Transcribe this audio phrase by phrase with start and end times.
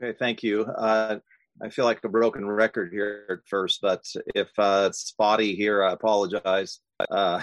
[0.00, 0.62] Okay, thank you.
[0.62, 1.18] Uh,
[1.60, 5.82] I feel like a broken record here at first, but if uh, it's spotty here,
[5.82, 6.78] I apologize.
[7.10, 7.40] Uh,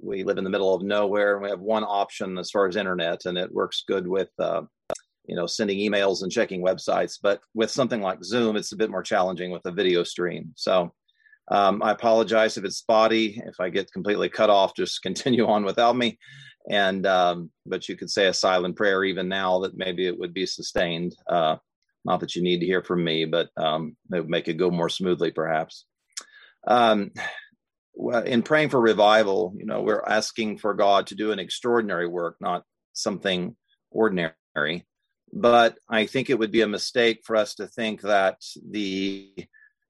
[0.00, 2.74] we live in the middle of nowhere, and we have one option as far as
[2.74, 4.62] internet, and it works good with uh,
[5.26, 7.18] you know sending emails and checking websites.
[7.22, 10.52] But with something like Zoom, it's a bit more challenging with a video stream.
[10.56, 10.92] So
[11.52, 13.40] um, I apologize if it's spotty.
[13.46, 16.18] If I get completely cut off, just continue on without me.
[16.68, 20.34] And um, but you could say a silent prayer even now that maybe it would
[20.34, 21.14] be sustained.
[21.28, 21.58] Uh,
[22.04, 24.70] not that you need to hear from me, but um, it would make it go
[24.70, 25.86] more smoothly, perhaps.
[26.66, 27.10] Um,
[28.24, 32.36] in praying for revival, you know, we're asking for God to do an extraordinary work,
[32.40, 33.56] not something
[33.90, 34.34] ordinary.
[35.32, 38.36] But I think it would be a mistake for us to think that
[38.68, 39.32] the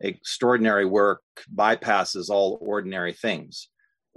[0.00, 3.68] extraordinary work bypasses all ordinary things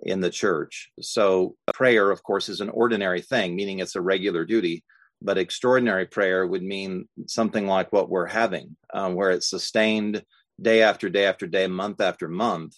[0.04, 0.92] in the church.
[1.02, 4.84] So, prayer, of course, is an ordinary thing, meaning it's a regular duty
[5.22, 10.24] but extraordinary prayer would mean something like what we're having, um, where it's sustained
[10.62, 12.76] day after day after day, month after month,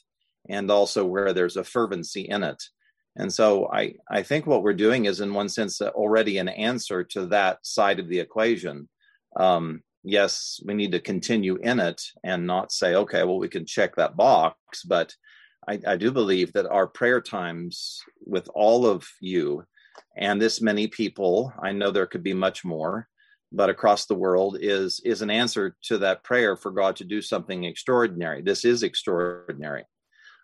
[0.49, 2.63] and also where there's a fervency in it.
[3.15, 7.03] And so I, I think what we're doing is, in one sense, already an answer
[7.05, 8.87] to that side of the equation.
[9.35, 13.65] Um, yes, we need to continue in it and not say, okay, well, we can
[13.65, 14.83] check that box.
[14.83, 15.15] But
[15.67, 19.65] I, I do believe that our prayer times with all of you
[20.15, 23.07] and this many people i know there could be much more
[23.51, 27.21] but across the world is is an answer to that prayer for god to do
[27.21, 28.41] something extraordinary.
[28.41, 29.85] This is extraordinary.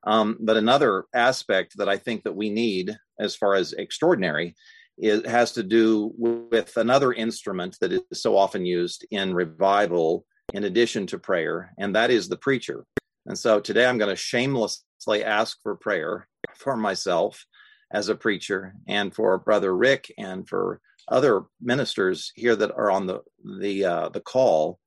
[0.06, 4.56] Um, but another aspect that i think that we need as far as extraordinary
[4.98, 10.66] it has to do with another instrument that is so often used in revival in
[10.66, 12.86] addition to prayer and that is the preacher.
[13.26, 17.46] And so today i'm going to shamelessly ask for prayer for myself
[17.94, 23.08] as a preacher and for brother rick and for other ministers here that are on
[23.08, 23.22] the
[23.60, 24.80] the uh, the call.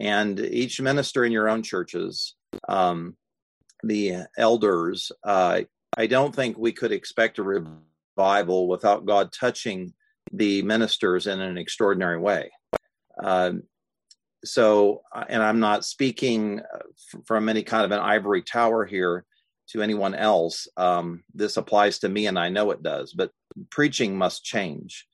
[0.00, 2.34] And each minister in your own churches
[2.68, 3.16] um,
[3.82, 5.62] the elders uh,
[5.96, 9.92] i don't think we could expect a revival without god touching
[10.32, 12.50] the ministers in an extraordinary way.
[13.22, 13.52] Uh,
[14.44, 16.78] so and i'm not speaking uh,
[17.24, 19.24] from any kind of an ivory tower here
[19.68, 20.68] to anyone else.
[20.76, 23.12] Um, this applies to me, and I know it does.
[23.12, 23.30] But
[23.70, 25.06] preaching must change,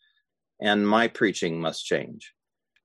[0.60, 2.32] and my preaching must change.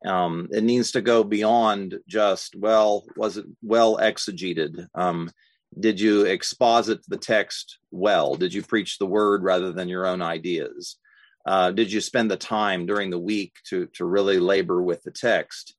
[0.05, 4.87] Um, it needs to go beyond just well, was it well exegeted?
[4.93, 5.31] Um,
[5.79, 8.35] did you exposit the text well?
[8.35, 10.97] Did you preach the word rather than your own ideas?
[11.45, 15.11] Uh, did you spend the time during the week to to really labor with the
[15.11, 15.75] text?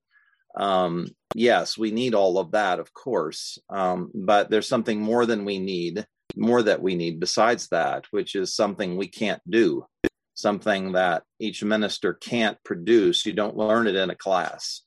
[0.56, 5.44] Um, yes, we need all of that, of course, um, but there's something more than
[5.44, 6.06] we need,
[6.36, 9.86] more that we need besides that, which is something we can't do,
[10.34, 13.26] something that each minister can't produce.
[13.26, 14.82] You don't learn it in a class.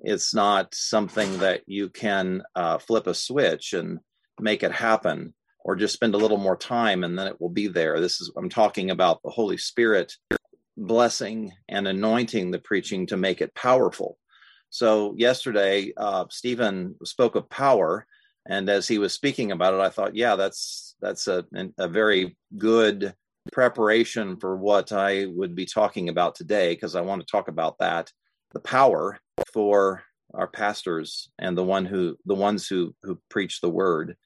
[0.00, 4.00] It's not something that you can uh, flip a switch and
[4.40, 5.34] make it happen
[5.64, 8.00] or just spend a little more time and then it will be there.
[8.00, 10.12] This is, I'm talking about the Holy Spirit
[10.76, 14.18] blessing and anointing the preaching to make it powerful
[14.72, 18.06] so yesterday, uh, Stephen spoke of power,
[18.48, 21.44] and as he was speaking about it, I thought, yeah, that's that's a
[21.76, 23.14] a very good
[23.52, 27.80] preparation for what I would be talking about today, because I want to talk about
[27.80, 28.10] that,
[28.54, 29.18] the power
[29.52, 34.16] for our pastors and the one who the ones who who preach the word.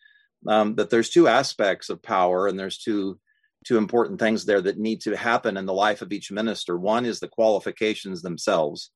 [0.47, 3.19] Um, that there's two aspects of power, and there's two
[3.67, 6.79] two important things there that need to happen in the life of each minister.
[6.79, 8.93] One is the qualifications themselves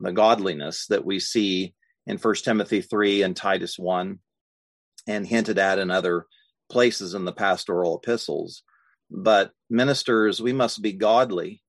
[0.00, 1.74] the godliness that we see
[2.06, 4.18] in First Timothy 3 and Titus 1
[5.06, 6.26] and hinted at in other
[6.70, 8.62] places in the pastoral epistles.
[9.10, 11.62] But ministers, we must be godly.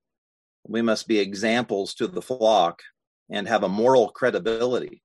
[0.67, 2.81] We must be examples to the flock
[3.29, 5.01] and have a moral credibility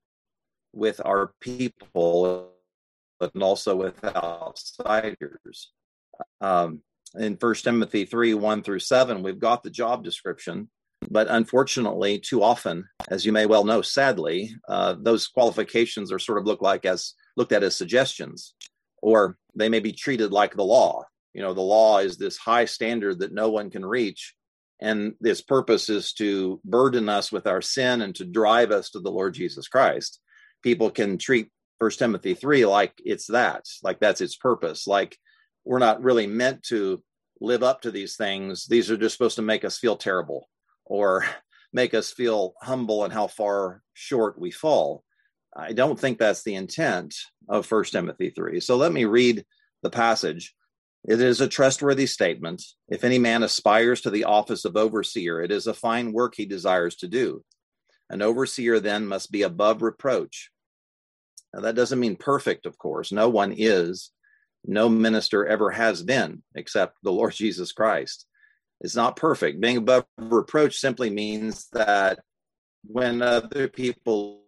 [0.73, 2.51] with our people
[3.21, 5.73] and also with outsiders.
[6.41, 6.83] Um,
[7.15, 10.69] in First Timothy 3 1 through 7, we've got the job description
[11.11, 16.39] but unfortunately, too often, as you may well know, sadly, uh, those qualifications are sort
[16.39, 18.55] of looked like as looked at as suggestions,
[19.03, 21.05] or they may be treated like the law.
[21.35, 24.35] You know, the law is this high standard that no one can reach,
[24.81, 29.01] and its purpose is to burden us with our sin and to drive us to
[29.01, 30.21] the Lord Jesus Christ.
[30.63, 34.87] People can treat First Timothy three like it's that, like that's its purpose.
[34.87, 35.19] Like
[35.65, 37.03] we're not really meant to
[37.39, 38.67] live up to these things.
[38.67, 40.49] These are just supposed to make us feel terrible
[40.87, 41.25] or
[41.73, 45.05] make us feel humble and how far short we fall.
[45.55, 47.15] I don't think that's the intent
[47.49, 48.61] of First Timothy 3.
[48.61, 49.45] So let me read
[49.83, 50.55] the passage.
[51.07, 52.63] It is a trustworthy statement.
[52.89, 56.47] If any man aspires to the office of overseer, it is a fine work he
[56.47, 57.45] desires to do.
[58.11, 60.51] An overseer then must be above reproach.
[61.55, 63.13] Now, that doesn't mean perfect, of course.
[63.13, 64.11] No one is.
[64.65, 68.27] No minister ever has been, except the Lord Jesus Christ.
[68.81, 69.61] It's not perfect.
[69.61, 72.21] Being above reproach simply means that
[72.85, 74.43] when other people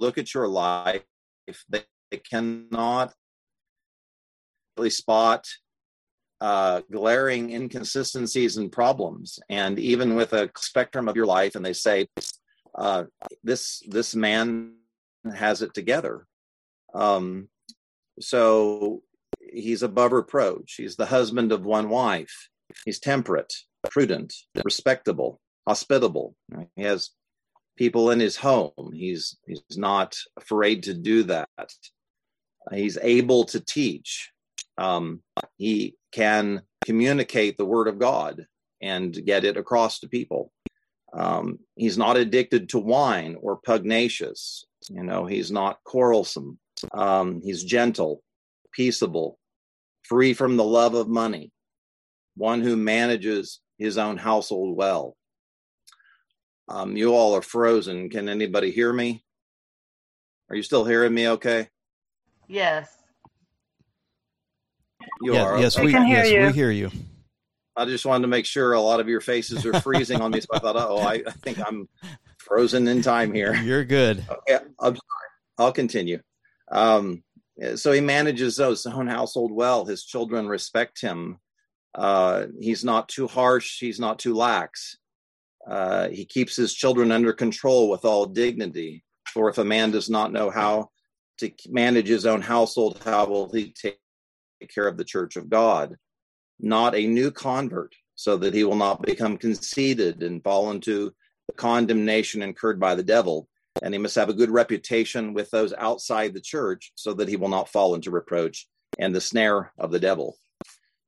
[0.00, 1.02] look at your life,
[1.68, 3.14] they, they cannot
[4.76, 5.46] really spot
[6.40, 9.38] uh, glaring inconsistencies and problems.
[9.48, 12.08] And even with a spectrum of your life, and they say,
[12.74, 13.04] uh,
[13.44, 14.74] "This this man
[15.36, 16.26] has it together."
[16.94, 17.48] Um,
[18.18, 19.02] so
[19.52, 20.74] he's above reproach.
[20.76, 22.48] He's the husband of one wife.
[22.84, 23.52] He's temperate,
[23.90, 24.34] prudent,
[24.64, 26.34] respectable, hospitable.
[26.76, 27.10] He has
[27.76, 28.92] people in his home.
[28.92, 31.48] He's he's not afraid to do that.
[32.72, 34.30] He's able to teach.
[34.78, 35.22] Um,
[35.58, 38.46] he can communicate the word of God
[38.80, 40.52] and get it across to people.
[41.12, 44.64] Um, he's not addicted to wine or pugnacious.
[44.88, 46.58] You know, he's not quarrelsome.
[46.92, 48.22] Um, he's gentle,
[48.72, 49.38] peaceable,
[50.02, 51.52] free from the love of money,
[52.36, 55.16] one who manages his own household well.
[56.68, 58.08] Um, you all are frozen.
[58.08, 59.24] Can anybody hear me?
[60.48, 61.68] Are you still hearing me okay?
[62.48, 62.88] Yes.
[65.20, 65.58] You yes, are.
[65.58, 66.46] Yes, we, can hear yes, you.
[66.46, 66.90] we hear you.
[67.76, 70.40] I just wanted to make sure a lot of your faces are freezing on me.
[70.40, 71.88] So I thought, oh, I, I think I'm
[72.38, 73.54] frozen in time here.
[73.54, 74.24] You're good.
[74.28, 74.98] Okay, I'm sorry.
[75.58, 76.20] I'll continue.
[76.70, 77.22] Um,
[77.76, 79.84] so he manages his own household well.
[79.84, 81.38] His children respect him.
[81.94, 83.78] Uh, he's not too harsh.
[83.78, 84.98] He's not too lax.
[85.66, 89.04] Uh, he keeps his children under control with all dignity.
[89.32, 90.90] For if a man does not know how
[91.38, 93.98] to manage his own household, how will he take
[94.74, 95.96] care of the church of God?
[96.58, 101.12] Not a new convert, so that he will not become conceited and fall into
[101.48, 103.48] the condemnation incurred by the devil
[103.80, 107.36] and he must have a good reputation with those outside the church so that he
[107.36, 108.66] will not fall into reproach
[108.98, 110.36] and the snare of the devil.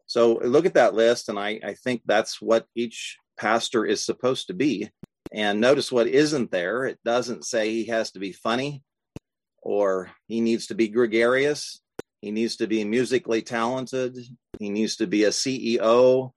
[0.06, 4.46] So look at that list, and I, I think that's what each pastor is supposed
[4.46, 4.90] to be.
[5.32, 6.84] And notice what isn't there.
[6.84, 8.82] It doesn't say he has to be funny
[9.60, 11.80] or he needs to be gregarious.
[12.20, 14.16] He needs to be musically talented.
[14.58, 16.30] He needs to be a CEO.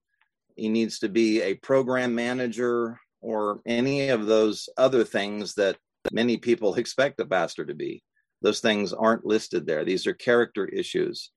[0.55, 5.77] He needs to be a program manager or any of those other things that
[6.11, 8.03] many people expect a pastor to be.
[8.41, 9.83] Those things aren't listed there.
[9.83, 11.31] These are character issues.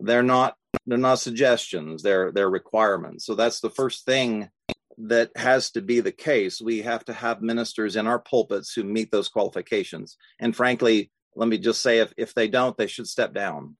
[0.00, 0.56] They're not
[0.86, 3.24] they're not suggestions, they're they're requirements.
[3.24, 4.50] So that's the first thing
[4.98, 6.60] that has to be the case.
[6.60, 10.16] We have to have ministers in our pulpits who meet those qualifications.
[10.38, 13.76] And frankly, let me just say if, if they don't, they should step down.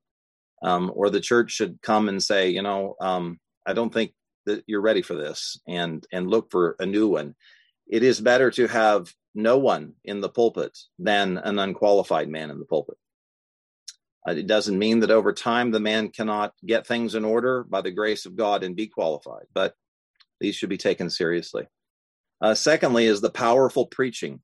[0.62, 4.12] Um, or the church should come and say, you know, um, I don't think
[4.46, 7.34] that you're ready for this and and look for a new one.
[7.86, 12.58] It is better to have no one in the pulpit than an unqualified man in
[12.58, 12.96] the pulpit.
[14.26, 17.80] Uh, it doesn't mean that over time the man cannot get things in order by
[17.80, 19.74] the grace of God and be qualified, but
[20.40, 21.66] these should be taken seriously.
[22.40, 24.40] Uh, secondly, is the powerful preaching.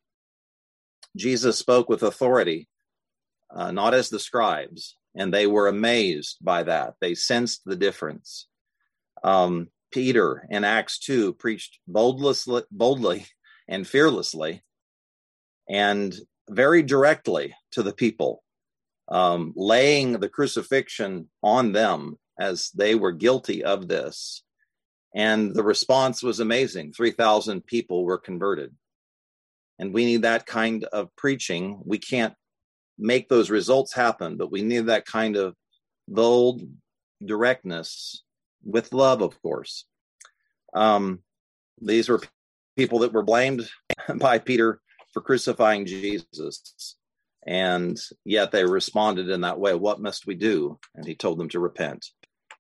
[1.17, 2.69] Jesus spoke with authority,
[3.55, 6.95] uh, not as the scribes, and they were amazed by that.
[7.01, 8.47] They sensed the difference.
[9.25, 13.27] Um, Peter in Acts 2 preached boldlessly, boldly
[13.69, 14.63] and fearlessly
[15.71, 16.15] and
[16.51, 18.43] very directly to the people,
[19.09, 24.43] um, laying the crucifixion on them as they were guilty of this.
[25.15, 28.75] And the response was amazing 3,000 people were converted.
[29.79, 31.81] And we need that kind of preaching.
[31.85, 32.35] We can't
[32.99, 35.55] make those results happen, but we need that kind of
[36.07, 36.63] bold
[37.25, 38.23] directness
[38.65, 39.87] with love, of course.
[40.75, 41.21] Um,
[41.81, 42.21] these were
[42.77, 43.69] people that were blamed
[44.17, 44.81] by Peter
[45.13, 46.97] for crucifying Jesus.
[47.47, 49.75] And yet they responded in that way.
[49.75, 50.79] What must we do?
[50.95, 52.07] And he told them to repent.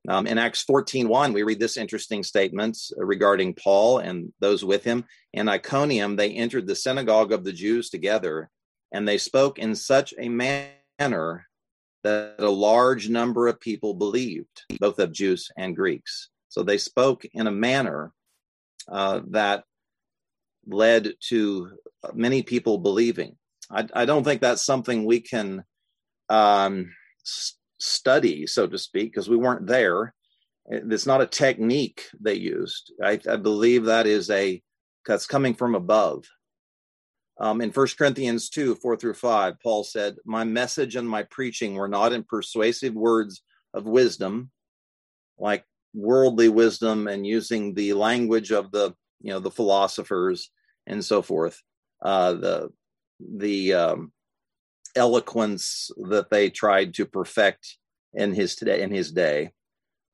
[0.08, 4.82] Um, in Acts 14 1, we read this interesting statement regarding Paul and those with
[4.82, 5.04] him.
[5.34, 8.48] In Iconium, they entered the synagogue of the Jews together,
[8.92, 11.46] and they spoke in such a manner
[12.02, 16.30] that a large number of people believed, both of Jews and Greeks.
[16.48, 18.12] So they spoke in a manner
[18.88, 19.64] uh, that
[20.66, 21.70] led to
[22.14, 23.36] many people believing.
[23.70, 25.64] I, I don't think that's something we can
[26.28, 26.90] um,
[27.24, 30.14] s- study, so to speak, because we weren't there.
[30.66, 32.92] It's not a technique they used.
[33.02, 34.62] I, I believe that is a
[35.06, 36.24] that's coming from above.
[37.40, 41.74] Um, in 1 Corinthians 2 4 through 5, Paul said, My message and my preaching
[41.74, 44.50] were not in persuasive words of wisdom,
[45.38, 45.64] like
[45.94, 50.50] worldly wisdom and using the language of the you know the philosophers
[50.86, 51.60] and so forth.
[52.02, 52.70] Uh, the
[53.20, 54.12] the um,
[54.96, 57.76] eloquence that they tried to perfect
[58.14, 59.52] in his today in his day,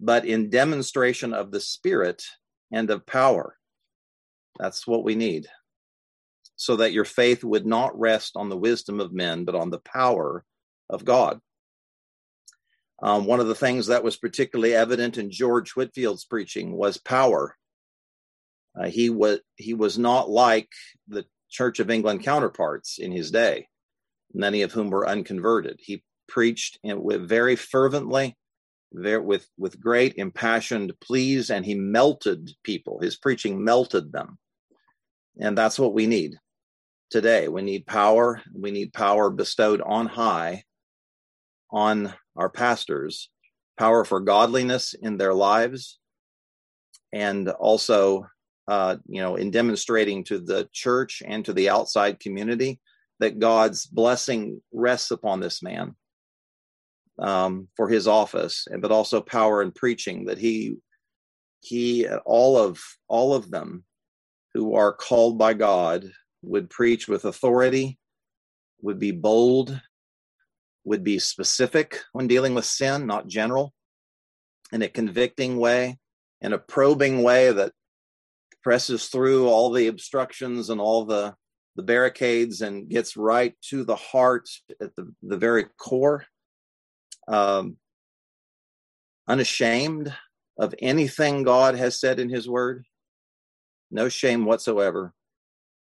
[0.00, 2.22] but in demonstration of the Spirit
[2.72, 3.56] and of power.
[4.58, 5.46] That's what we need,
[6.56, 9.80] so that your faith would not rest on the wisdom of men, but on the
[9.80, 10.44] power
[10.90, 11.40] of God.
[13.02, 17.56] Um, one of the things that was particularly evident in George Whitefield's preaching was power.
[18.78, 20.68] Uh, he was he was not like
[21.08, 23.68] the Church of England counterparts in his day,
[24.34, 25.78] many of whom were unconverted.
[25.80, 28.36] He preached very fervently,
[28.92, 33.00] with with great impassioned pleas, and he melted people.
[33.00, 34.38] His preaching melted them,
[35.40, 36.36] and that's what we need
[37.10, 37.48] today.
[37.48, 38.42] We need power.
[38.52, 40.64] We need power bestowed on high
[41.70, 43.30] on our pastors,
[43.78, 45.98] power for godliness in their lives,
[47.12, 48.26] and also,
[48.68, 52.80] uh, you know, in demonstrating to the church and to the outside community
[53.20, 55.94] that God's blessing rests upon this man
[57.18, 60.76] um, for his office, and but also power in preaching that he
[61.60, 63.84] he all of all of them
[64.54, 66.10] who are called by God
[66.42, 67.98] would preach with authority,
[68.80, 69.80] would be bold,
[70.84, 73.74] would be specific when dealing with sin, not general,
[74.72, 75.98] in a convicting way,
[76.40, 77.72] in a probing way that
[78.66, 81.32] presses through all the obstructions and all the
[81.76, 84.48] the barricades and gets right to the heart
[84.80, 86.24] at the, the very core
[87.28, 87.76] um,
[89.28, 90.12] unashamed
[90.58, 92.84] of anything God has said in His Word,
[93.92, 95.14] no shame whatsoever,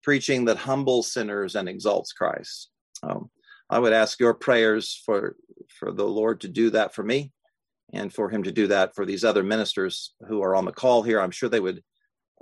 [0.02, 2.72] preaching that humbles sinners and exalts Christ.
[3.04, 3.30] Um,
[3.70, 5.36] I would ask your prayers for
[5.70, 7.32] for the Lord to do that for me,
[7.94, 11.04] and for Him to do that for these other ministers who are on the call
[11.04, 11.22] here.
[11.22, 11.84] I'm sure they would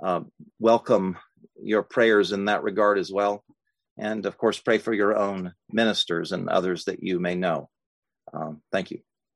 [0.02, 0.20] uh,
[0.58, 1.16] welcome
[1.62, 3.44] your prayers in that regard as well,
[3.98, 7.68] and of course, pray for your own ministers and others that you may know.
[8.32, 9.00] Um, thank you.